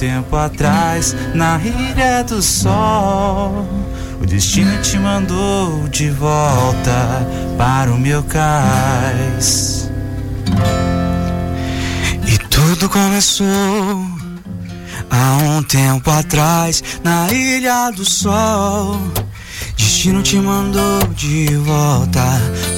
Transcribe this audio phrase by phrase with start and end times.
[0.00, 3.68] tempo atrás, na ilha do sol,
[4.18, 7.26] o destino te mandou de volta
[7.58, 9.90] para o meu cais.
[12.26, 14.06] E tudo começou
[15.10, 18.98] há um tempo atrás, na ilha do sol.
[19.76, 22.24] Destino te mandou de volta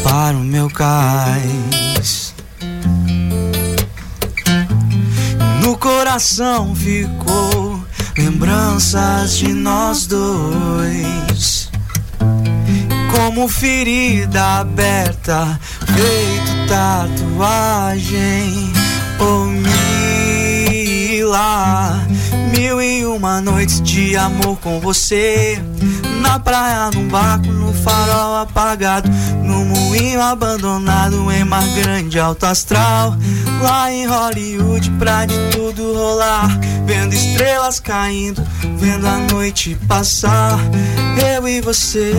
[0.03, 1.92] para o meu cais.
[6.13, 7.83] Coração ficou
[8.19, 11.71] lembranças de nós dois.
[13.17, 18.71] Como ferida aberta, feito tatuagem.
[19.19, 19.47] Oh,
[21.17, 22.07] Mila,
[22.55, 25.59] mil e uma noites de amor com você
[26.21, 29.09] na praia, num barco, no farol apagado,
[29.43, 33.17] no moinho abandonado em mar grande, alto astral.
[33.63, 36.49] Lá em Hollywood, pra de tudo rolar,
[36.85, 38.43] vendo estrelas caindo,
[38.79, 40.59] vendo a noite passar.
[41.35, 42.13] Eu e você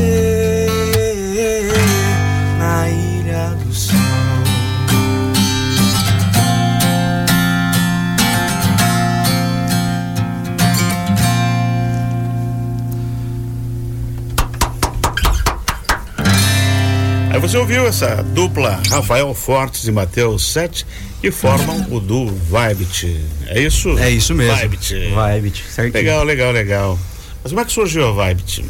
[2.59, 2.89] na
[17.33, 20.85] Aí você ouviu essa dupla Rafael Fortes e Matheus Sete
[21.19, 23.25] que formam o duo Vibit.
[23.47, 23.97] É isso?
[23.97, 24.55] É isso mesmo.
[24.55, 24.93] Vibit.
[24.93, 25.95] Vibit, certinho.
[25.95, 26.99] Legal, legal, legal.
[27.41, 28.63] Mas como é que surgiu a Vibit?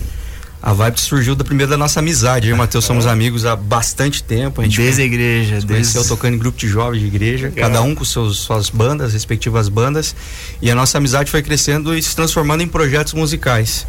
[0.65, 2.47] A Vibe surgiu da primeira da nossa amizade.
[2.47, 4.61] Eu e o Matheus somos amigos há bastante tempo.
[4.61, 7.69] A gente Desde a igreja, desde conheceu tocando em grupo de jovens de igreja, Legal.
[7.69, 10.15] cada um com seus, suas bandas, respectivas bandas.
[10.61, 13.85] E a nossa amizade foi crescendo e se transformando em projetos musicais.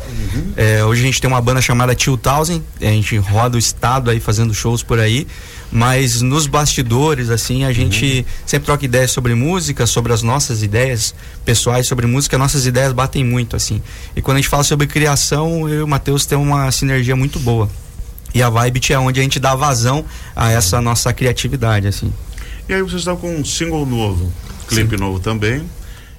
[0.57, 4.11] É, hoje a gente tem uma banda chamada Tio Thousand, a gente roda o estado
[4.11, 5.29] aí fazendo shows por aí.
[5.71, 11.15] Mas nos bastidores, assim, a gente sempre troca ideias sobre música, sobre as nossas ideias
[11.45, 13.83] pessoais sobre música, nossas ideias batem muito, assim.
[14.15, 17.39] E quando a gente fala sobre criação, eu e o Matheus temos uma sinergia muito
[17.39, 17.69] boa.
[18.35, 22.13] E a Vibe é onde a gente dá vazão a essa nossa criatividade, assim.
[22.69, 24.33] E aí vocês estão com um single novo,
[24.67, 25.63] clipe novo também,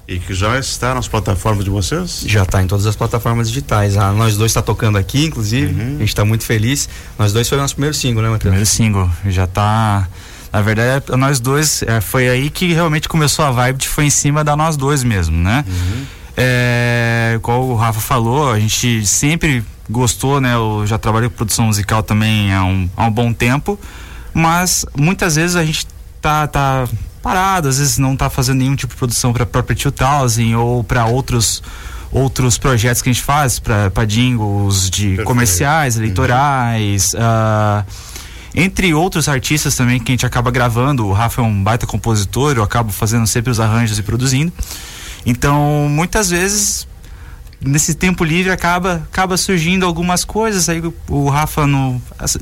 [0.08, 2.24] e que já está nas plataformas de vocês?
[2.26, 3.96] Já está em todas as plataformas digitais.
[3.96, 5.80] Ah, nós dois está tocando aqui, inclusive.
[5.80, 6.88] A gente está muito feliz.
[7.18, 8.42] Nós dois foi o nosso primeiro single, né, Matheus?
[8.42, 10.08] Primeiro single, já tá.
[10.52, 14.10] Na verdade, é, nós dois, é, foi aí que realmente começou a vibe, foi em
[14.10, 15.64] cima da nós dois mesmo, né?
[16.36, 20.54] É, igual o Rafa falou, a gente sempre gostou, né?
[20.54, 23.78] Eu já trabalhei com produção musical também há um, há um bom tempo,
[24.32, 25.86] mas muitas vezes a gente
[26.20, 26.88] tá, tá
[27.26, 31.06] parado, às vezes não tá fazendo nenhum tipo de produção para própria 2000 ou para
[31.06, 31.60] outros
[32.12, 35.24] outros projetos que a gente faz para jingles de Perfeito.
[35.24, 37.84] comerciais, eleitorais, ah,
[38.54, 41.04] entre outros artistas também que a gente acaba gravando.
[41.04, 44.52] O Rafa é um baita compositor, eu acabo fazendo sempre os arranjos e produzindo.
[45.26, 46.86] Então, muitas vezes
[47.60, 52.00] nesse tempo livre acaba acaba surgindo algumas coisas aí o, o Rafa no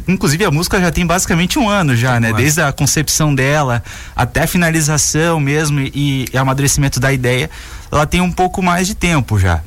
[0.09, 2.33] inclusive a música já tem basicamente um ano já né?
[2.33, 3.83] desde a concepção dela
[4.17, 7.49] até a finalização mesmo e, e amadurecimento da ideia
[7.95, 9.61] ela tem um pouco mais de tempo já.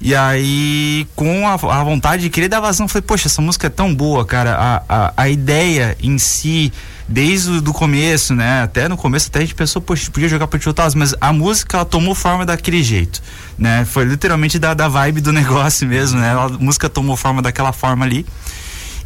[0.00, 3.70] E aí, com a, a vontade de querer dar vazão, falei, poxa, essa música é
[3.70, 4.54] tão boa, cara.
[4.54, 6.72] A, a, a ideia em si,
[7.08, 8.62] desde o do começo, né?
[8.62, 11.78] Até no começo, até a gente pensou, poxa, podia jogar Tio Taz, mas a música,
[11.78, 13.22] ela tomou forma daquele jeito,
[13.58, 13.84] né?
[13.84, 16.32] Foi literalmente da, da vibe do negócio mesmo, né?
[16.32, 18.26] A música tomou forma daquela forma ali.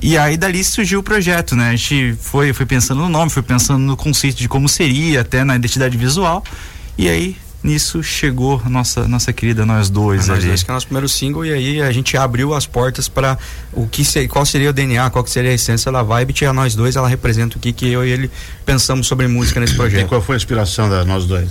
[0.00, 1.70] E aí dali surgiu o projeto, né?
[1.70, 5.42] A gente foi, foi pensando no nome, foi pensando no conceito de como seria, até
[5.42, 6.44] na identidade visual.
[6.96, 10.46] E aí, nisso, chegou a nossa, nossa querida Nós Dois Nós ali.
[10.48, 13.36] dois que é o nosso primeiro single e aí a gente abriu as portas para
[13.72, 16.34] o que ser, qual seria o DNA, qual que seria a essência da Vibe.
[16.40, 18.30] E a nós dois, ela representa o que, que eu e ele
[18.64, 20.08] pensamos sobre música nesse E projeto.
[20.08, 21.48] qual foi a inspiração da nós dois?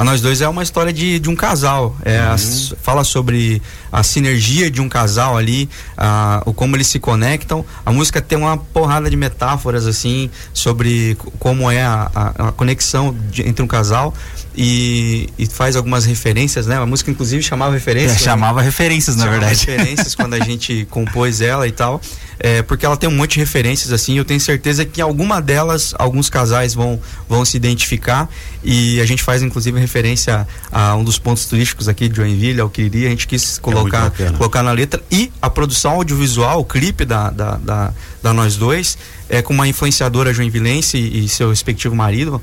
[0.00, 1.94] A Nós Dois é uma história de, de um casal.
[2.02, 3.60] É, as- fala sobre
[3.92, 7.62] a sinergia de um casal ali, a, o como eles se conectam.
[7.84, 13.14] A música tem uma porrada de metáforas, assim, sobre como é a, a- a conexão
[13.30, 14.14] de- entre um casal.
[14.56, 16.76] E, e faz algumas referências, né?
[16.78, 18.12] A música, inclusive, chamava É, referências.
[18.12, 18.18] né?
[18.18, 19.66] chamava referências, na Chamava verdade.
[19.66, 22.00] referências quando a gente compôs ela e tal.
[22.42, 25.94] É, porque ela tem um monte de referências assim, eu tenho certeza que alguma delas
[25.98, 26.98] alguns casais vão,
[27.28, 28.30] vão se identificar
[28.64, 32.70] e a gente faz inclusive referência a um dos pontos turísticos aqui de Joinville, ao
[32.70, 34.38] Quiri, a gente quis colocar, bacana.
[34.38, 37.92] colocar na letra e a produção audiovisual, o clipe da, da, da,
[38.22, 38.96] da Nós Dois,
[39.28, 42.40] é com uma influenciadora joinvilense e seu respectivo marido,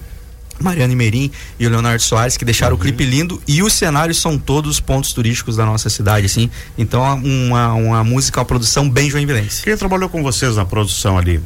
[0.59, 4.37] Mariana Merim e o Leonardo Soares, que deixaram o clipe lindo e os cenários são
[4.37, 6.49] todos pontos turísticos da nossa cidade, assim.
[6.77, 9.63] Então, uma, uma música, uma produção bem joinvilense.
[9.63, 11.41] Quem trabalhou com vocês na produção ali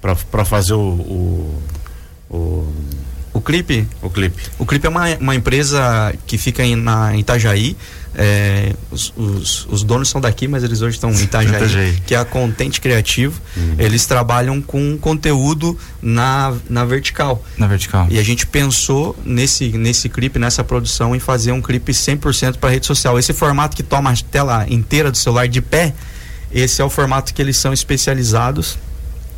[0.00, 1.62] para fazer o, o,
[2.30, 2.74] o-
[3.38, 3.86] O clipe?
[4.02, 4.42] O clipe.
[4.58, 7.76] O clipe é uma, uma empresa que fica em, na Itajaí.
[8.12, 12.02] É, os, os, os, donos são daqui, mas eles hoje estão em Itajaí, Itajaí.
[12.04, 13.40] que é a Contente Criativo.
[13.56, 13.76] Uhum.
[13.78, 17.40] Eles trabalham com conteúdo na, na vertical.
[17.56, 18.08] Na vertical.
[18.10, 22.70] E a gente pensou nesse, nesse clipe, nessa produção, em fazer um clipe 100% para
[22.70, 23.20] rede social.
[23.20, 25.94] Esse formato que toma a tela inteira do celular de pé,
[26.52, 28.76] esse é o formato que eles são especializados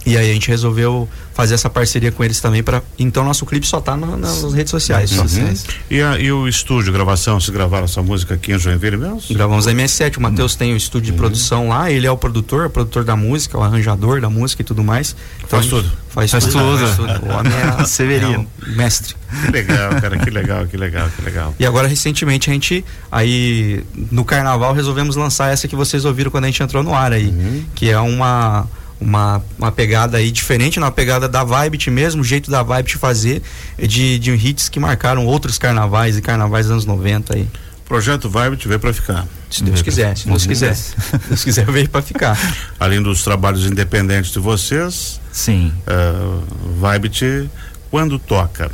[0.04, 3.66] e aí a gente resolveu fazer essa parceria com eles também para então nosso clipe
[3.66, 5.12] só tá na, nas redes sociais.
[5.12, 5.54] Uhum.
[5.90, 9.22] E, a, e, o estúdio, gravação, vocês gravaram essa música aqui em Joinville mesmo?
[9.30, 10.58] Gravamos a MS7, o Matheus uhum.
[10.58, 11.18] tem o estúdio de uhum.
[11.18, 14.64] produção lá, ele é o produtor, o produtor da música, o arranjador da música e
[14.64, 15.14] tudo mais.
[15.38, 15.90] Então, faz tudo.
[16.08, 16.78] Faz, faz tudo.
[16.78, 17.26] Faz tudo.
[17.26, 19.14] O homem é Severino, é mestre.
[19.44, 21.54] Que legal, cara, que legal, que legal, que legal.
[21.58, 26.44] E agora recentemente a gente aí no carnaval resolvemos lançar essa que vocês ouviram quando
[26.44, 27.64] a gente entrou no ar aí, uhum.
[27.74, 28.66] que é uma
[29.00, 33.42] uma, uma pegada aí diferente, uma pegada da Vibe mesmo, o jeito da Vibe fazer,
[33.78, 37.48] de, de hits que marcaram outros carnavais e carnavais dos anos 90 aí.
[37.86, 39.26] Projeto Vibe veio para ficar.
[39.50, 40.76] Se Deus quiser, se Deus quiser.
[40.76, 40.94] Se
[41.28, 42.38] Deus quiser, veio para ficar.
[42.78, 45.20] Além dos trabalhos independentes de vocês.
[45.32, 45.72] Sim.
[45.88, 46.44] Uh,
[46.80, 47.50] Vibe
[47.90, 48.70] quando toca?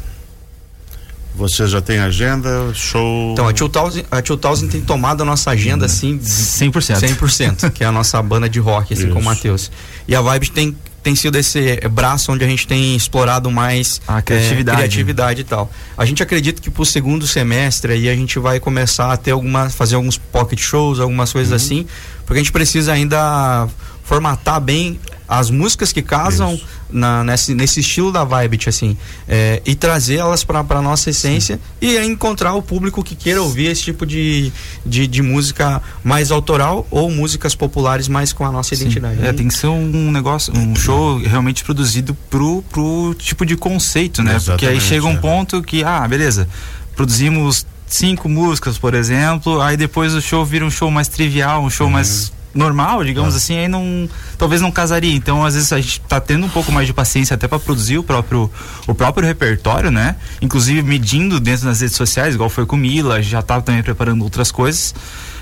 [1.37, 3.33] Você já tem agenda, show?
[3.33, 5.91] Então, a 2000, a 2000 tem tomado a nossa agenda, uhum.
[5.91, 6.19] assim...
[6.19, 7.17] 100%.
[7.17, 9.13] 100%, que é a nossa banda de rock, assim, Isso.
[9.13, 9.71] com o Matheus.
[10.09, 14.23] E a Vibes tem, tem sido esse braço onde a gente tem explorado mais a
[14.23, 15.71] criatividade, é, criatividade e tal.
[15.95, 19.69] A gente acredita que pro segundo semestre aí a gente vai começar a ter alguma,
[19.69, 21.57] fazer alguns pocket shows, algumas coisas uhum.
[21.57, 21.87] assim,
[22.25, 23.69] porque a gente precisa ainda
[24.03, 24.99] formatar bem
[25.29, 26.59] as músicas que casam
[26.91, 28.97] na, nesse, nesse estilo da vibe, assim,
[29.29, 31.87] é, e trazer elas para a nossa essência Sim.
[31.87, 34.53] e encontrar o público que queira ouvir esse tipo de,
[34.85, 38.83] de, de, música mais autoral ou músicas populares mais com a nossa Sim.
[38.83, 39.25] identidade.
[39.25, 44.23] É, tem que ser um negócio, um show realmente produzido pro, pro tipo de conceito,
[44.23, 44.37] né?
[44.37, 45.17] Exatamente, Porque aí chega um é.
[45.17, 46.49] ponto que, ah, beleza,
[46.95, 51.71] produzimos cinco músicas, por exemplo, aí depois o show vira um show mais trivial, um
[51.71, 51.93] show uhum.
[51.93, 53.37] mais normal, digamos ah.
[53.37, 54.09] assim, aí não
[54.39, 55.15] talvez não casaria.
[55.15, 57.99] Então, às vezes a gente está tendo um pouco mais de paciência até para produzir
[57.99, 58.51] o próprio
[58.87, 60.17] o próprio repertório, né?
[60.41, 64.51] Inclusive medindo dentro das redes sociais, igual foi com Mila, já estava também preparando outras
[64.51, 64.95] coisas,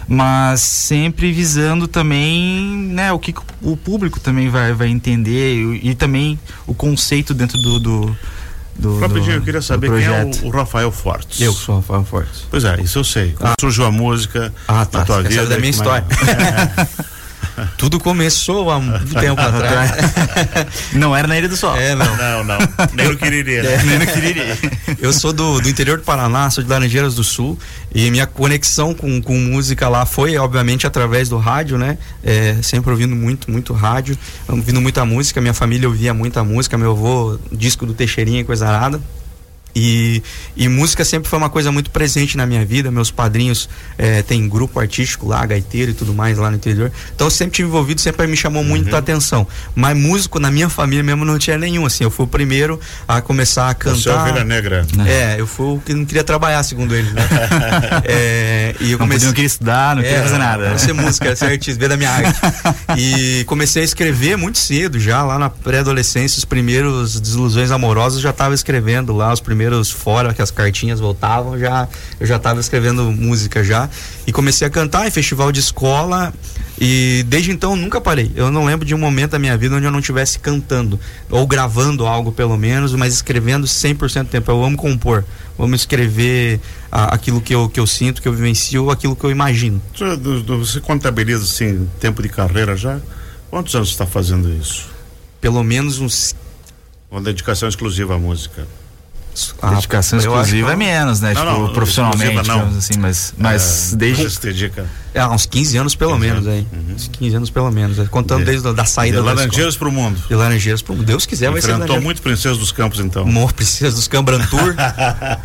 [0.08, 5.94] mas sempre visando também, né, o que o público também vai vai entender e, e
[5.94, 8.16] também o conceito dentro do, do
[8.76, 11.40] do, Rapidinho, eu queria saber quem é o, o, Rafael Fortes.
[11.40, 12.46] Eu sou o Rafael Fortes.
[12.50, 13.34] Pois é, isso eu sei.
[13.40, 13.54] Ah.
[13.60, 14.98] surgiu a música ah, tá.
[14.98, 15.46] na tua vida?
[15.46, 16.04] da minha história.
[16.10, 17.04] É.
[17.76, 19.92] Tudo começou há muito tempo atrás.
[20.92, 21.76] Não era na Ilha do Sol.
[21.76, 22.16] É, não.
[22.16, 22.58] Não, não.
[22.94, 23.62] Nem no Quiriri.
[23.62, 23.74] Né?
[23.74, 23.82] É.
[23.84, 24.40] Nem no Quiriri.
[25.00, 27.58] Eu sou do, do interior do Paraná, sou de Laranjeiras do Sul.
[27.94, 31.98] E minha conexão com, com música lá foi, obviamente, através do rádio, né?
[32.22, 34.18] É, sempre ouvindo muito, muito rádio,
[34.48, 35.40] ouvindo muita música.
[35.40, 36.76] Minha família ouvia muita música.
[36.76, 39.00] Meu avô, disco do Teixeirinha e coisa arada.
[39.74, 40.22] E,
[40.56, 42.90] e música sempre foi uma coisa muito presente na minha vida.
[42.90, 43.68] Meus padrinhos
[43.98, 46.92] é, têm grupo artístico lá, gaiteiro e tudo mais lá no interior.
[47.14, 48.96] Então eu sempre tive envolvido, sempre me chamou muito uhum.
[48.96, 49.46] a atenção.
[49.74, 51.84] Mas músico na minha família mesmo não tinha nenhum.
[51.84, 53.96] Assim, eu fui o primeiro a começar a cantar.
[53.98, 54.86] Você é ovelha negra.
[55.06, 57.22] É, eu fui o que não queria trabalhar, segundo eles, né?
[58.04, 59.26] é, e eu comecei.
[59.26, 60.70] Não queria estudar, não é, queria fazer nada.
[60.70, 62.40] Não ser música, ser artista, ver da minha arte.
[62.96, 68.30] E comecei a escrever muito cedo, já lá na pré-adolescência, os primeiros desilusões amorosas, já
[68.30, 71.88] estava escrevendo lá, os primeiros primeiros fora que as cartinhas voltavam, já
[72.20, 73.88] eu já estava escrevendo música já
[74.26, 76.32] e comecei a cantar em festival de escola
[76.78, 78.30] e desde então nunca parei.
[78.36, 81.00] Eu não lembro de um momento da minha vida onde eu não estivesse cantando
[81.30, 84.50] ou gravando algo pelo menos, mas escrevendo 100% do tempo.
[84.50, 85.24] Eu amo compor.
[85.56, 86.60] Vamos escrever
[86.90, 89.80] a, aquilo que eu, que eu sinto, que eu vivencio, aquilo que eu imagino.
[90.58, 93.00] Você contabiliza assim tempo de carreira já?
[93.50, 94.88] Quantos anos está fazendo isso?
[95.40, 96.34] Pelo menos uns.
[97.10, 98.66] Uma dedicação exclusiva à música.
[99.60, 101.34] A dedicação exclusiva é menos, né?
[101.34, 102.68] Não, tipo, não, profissionalmente, não.
[102.78, 104.40] assim, mas, mas é, desde.
[104.40, 104.86] Dedica.
[105.12, 106.66] É, uns 15 anos pelo 15 menos aí.
[106.72, 106.94] Uhum.
[106.94, 108.08] Uns 15 anos pelo menos.
[108.08, 110.20] Contando de, desde a da saída de Laranjeiras pro mundo.
[110.28, 111.06] De Laranjeiras pro mundo.
[111.06, 112.00] Deus quiser, Enfrentou vai ser.
[112.00, 113.22] muito Princesa dos Campos, então.
[113.22, 114.74] Amor, Princesa dos Campos Brantur.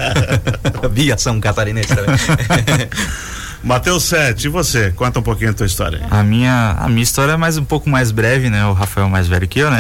[0.92, 2.16] Via São Catarinense também.
[3.64, 4.92] Matheus Sete, e você?
[4.92, 6.02] Conta um pouquinho a tua história.
[6.10, 8.66] A minha, a minha história é mais um pouco mais breve, né?
[8.66, 9.80] O Rafael é mais velho que eu, né?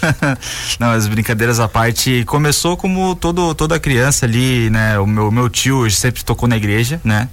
[0.80, 4.98] Não, as brincadeiras à parte, começou como todo, toda criança ali, né?
[4.98, 7.28] O meu, meu tio sempre tocou na igreja, né?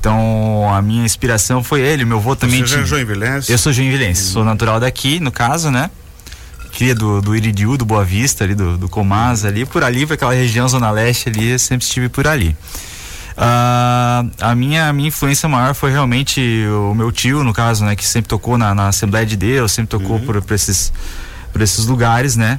[0.00, 2.82] Então, a minha inspiração foi ele, meu avô também Você tinha...
[2.82, 3.52] é joinvilense?
[3.52, 4.32] Eu sou joinvilense, uhum.
[4.32, 5.90] sou natural daqui, no caso, né?
[6.72, 10.14] Cria do, do Iridiú, do Boa Vista, ali, do, do Comás, ali, por ali, por
[10.14, 12.56] aquela região Zona Leste ali, sempre estive por ali.
[13.36, 17.94] Uh, a minha, a minha influência maior foi realmente o meu tio, no caso, né?
[17.94, 20.24] Que sempre tocou na, na Assembleia de Deus, sempre tocou uhum.
[20.24, 20.92] por, por, esses,
[21.52, 22.58] por esses lugares, né?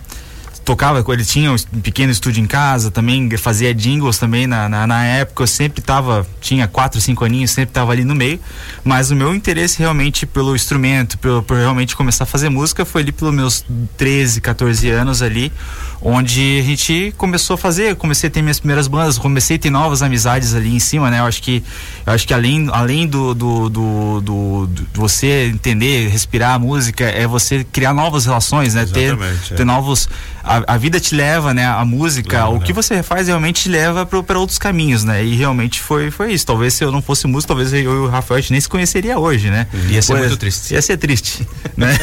[0.67, 5.05] tocava, ele tinha um pequeno estúdio em casa, também fazia jingles também na, na, na,
[5.05, 8.37] época, eu sempre tava, tinha quatro, cinco aninhos, sempre tava ali no meio,
[8.83, 13.01] mas o meu interesse realmente pelo instrumento, pelo, por realmente começar a fazer música foi
[13.01, 13.65] ali pelos meus
[13.95, 15.53] 13, 14 anos ali,
[16.01, 19.69] onde a gente começou a fazer, comecei a ter minhas primeiras bandas, comecei a ter
[19.69, 21.19] novas amizades ali em cima, né?
[21.19, 21.63] Eu acho que,
[22.05, 27.05] eu acho que além, além do, do, do, do, do você entender, respirar a música,
[27.05, 28.83] é você criar novas relações, né?
[28.83, 29.57] Exatamente, ter, é.
[29.57, 30.07] ter novos
[30.47, 31.65] a, a, vida te leva, né?
[31.65, 35.23] A música, o que você faz realmente te leva para outros caminhos, né?
[35.23, 36.45] E realmente foi, foi isso.
[36.45, 39.49] Talvez se eu não fosse músico, talvez eu e o Rafael nem se conheceria hoje,
[39.49, 39.67] né?
[39.89, 40.73] Ia ser muito triste.
[40.73, 41.97] Ia ser triste, né?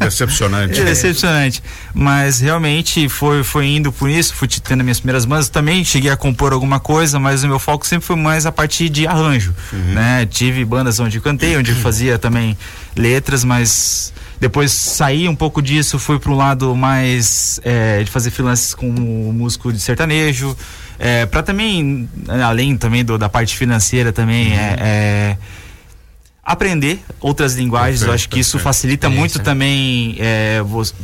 [0.00, 0.80] Decepcionante.
[0.80, 1.62] É decepcionante.
[1.92, 5.48] Mas realmente foi, foi indo por isso, fui tendo minhas primeiras bandas.
[5.48, 8.88] Também cheguei a compor alguma coisa, mas o meu foco sempre foi mais a partir
[8.90, 9.94] de arranjo, uhum.
[9.94, 10.26] né?
[10.26, 12.56] Tive bandas onde cantei, onde fazia também
[12.94, 18.30] letras, mas depois saí um pouco disso, fui para um lado mais é, de fazer
[18.30, 20.54] freelances com músico de sertanejo,
[20.98, 22.08] é, para também,
[22.44, 24.58] além também do, da parte financeira também, uhum.
[24.58, 25.36] é, é,
[26.46, 27.98] aprender outras linguagens.
[27.98, 30.62] Perfeito, eu acho que isso facilita muito também é,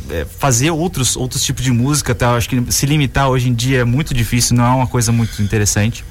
[0.09, 2.15] é, fazer outros, outros tipos de música.
[2.15, 2.27] Tá?
[2.27, 5.11] Eu acho que se limitar hoje em dia é muito difícil, não é uma coisa
[5.11, 6.05] muito interessante.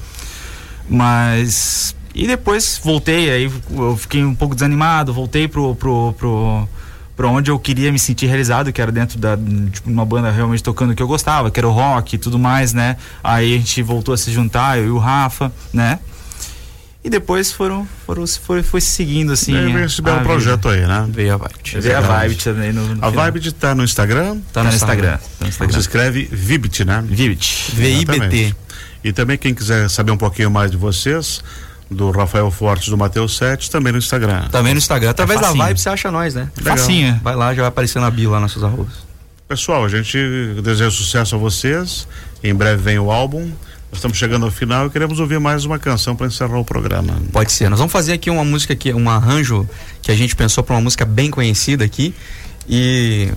[0.87, 6.69] Mas e depois voltei, aí eu fiquei um pouco desanimado, voltei pro, pro, pro,
[7.15, 9.35] para onde eu queria me sentir realizado, que era dentro da
[9.71, 12.37] tipo, uma banda realmente tocando o que eu gostava, que era o rock e tudo
[12.37, 12.97] mais, né?
[13.23, 15.97] Aí a gente voltou a se juntar, eu e o Rafa, né?
[17.03, 19.51] E depois foram, foram foi, foi seguindo assim.
[19.51, 21.05] Veio esse belo projeto aí, né?
[21.09, 21.81] Veio a Vibe.
[21.81, 24.37] Veio a Vibe também no, no A Vibe tá no Instagram?
[24.53, 25.17] Tá no Instagram.
[25.17, 25.73] Tá no Instagram.
[25.73, 27.03] Você escreve Vibit, né?
[27.05, 27.71] Vibit.
[27.73, 28.55] V-I-B-T.
[29.03, 31.43] E também quem quiser saber um pouquinho mais de vocês,
[31.91, 34.47] do Rafael Fortes do Mateus 7, também no Instagram.
[34.49, 35.09] Também no Instagram.
[35.09, 36.47] Através é da Vibe você acha nós, né?
[36.57, 36.77] Legal.
[36.77, 37.19] Facinho.
[37.21, 38.93] Vai lá, já vai aparecer na bio lá nossos arrobas.
[39.45, 40.17] Pessoal, a gente
[40.63, 42.07] deseja sucesso a vocês.
[42.41, 43.51] Em breve vem o álbum.
[43.93, 47.15] Nós estamos chegando ao final e queremos ouvir mais uma canção para encerrar o programa.
[47.31, 47.69] Pode ser.
[47.69, 49.69] Nós vamos fazer aqui uma música aqui, um arranjo
[50.01, 52.11] que a gente pensou para uma música bem conhecida aqui
[52.67, 53.29] e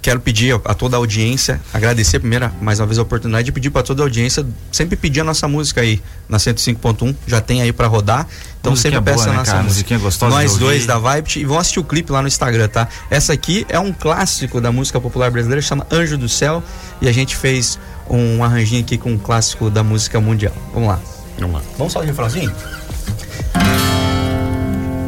[0.00, 3.70] quero pedir a, toda a audiência, agradecer primeiro mais uma vez a oportunidade de pedir
[3.70, 7.72] para toda a audiência sempre pedir a nossa música aí na 105.1, já tem aí
[7.72, 8.28] para rodar.
[8.60, 9.98] Então musiquinha sempre peça boa, a nossa né, música.
[9.98, 12.86] Gostosa Nós dois da Vibe e vão assistir o clipe lá no Instagram, tá?
[13.10, 16.62] Essa aqui é um clássico da música popular brasileira, chama Anjo do Céu,
[17.00, 17.76] e a gente fez
[18.08, 20.54] um arranjinho aqui com um clássico da música mundial.
[20.72, 21.00] Vamos lá.
[21.38, 21.62] Vamos lá.
[21.76, 22.52] Vamos só de refrãozinho?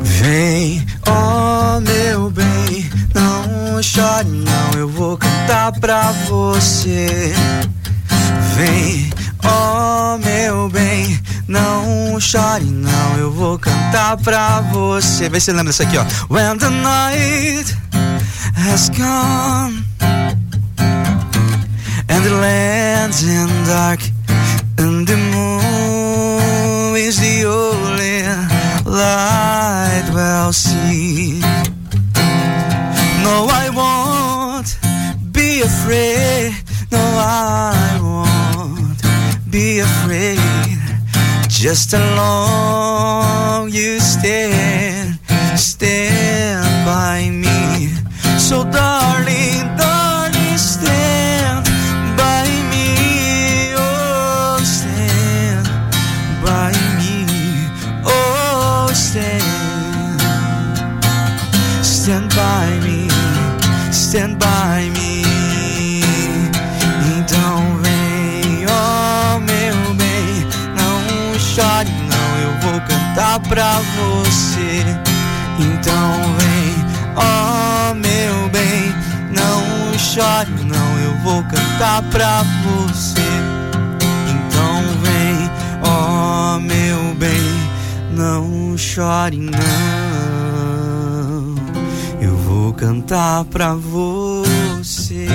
[0.03, 7.33] Vem, ó oh meu bem, não chore não, eu vou cantar pra você.
[8.57, 9.11] Vem,
[9.45, 15.29] ó oh meu bem, não chore não, eu vou cantar pra você.
[15.29, 16.05] Vê se lembra dessa aqui, ó.
[16.29, 17.77] When the night
[18.57, 19.85] has come
[22.19, 24.01] and the land's in dark
[24.79, 28.23] and the moon is the only
[28.85, 31.41] light we'll see.
[33.25, 34.71] No, I won't
[35.33, 36.55] be afraid.
[36.91, 39.01] No, I won't
[39.49, 40.41] be afraid.
[41.49, 45.21] Just along you stand,
[45.57, 47.89] stand by me.
[48.39, 48.98] So, darling,
[64.09, 65.23] stand by me.
[67.13, 74.83] Então vem, oh meu bem, não chore não, eu vou cantar pra você.
[75.59, 76.75] Então vem,
[77.17, 78.95] oh meu bem,
[79.31, 83.29] não chore não, eu vou cantar pra você.
[84.27, 85.51] Então vem,
[85.85, 87.53] oh meu bem,
[88.13, 89.59] não chore não,
[92.79, 95.27] cantar pra você.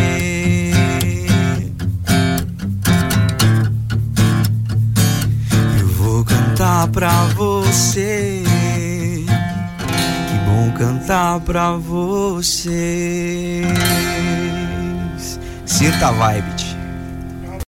[5.78, 8.44] Eu vou cantar pra você.
[10.30, 12.64] Que bom cantar pra vocês.
[15.66, 16.63] Sinta a vibe.